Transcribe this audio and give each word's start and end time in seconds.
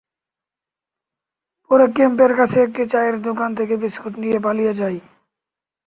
পরে 1.71 1.85
ক্যাম্পের 1.95 2.31
কাছে 2.39 2.57
একটি 2.61 2.83
চায়ের 2.91 3.15
দোকান 3.27 3.49
থেকে 3.59 3.73
বিস্কুট 3.83 4.13
নিয়ে 4.23 4.37
পালিয়ে 4.45 4.73
যায়। 4.73 4.99